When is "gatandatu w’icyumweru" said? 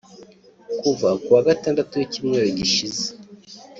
1.49-2.47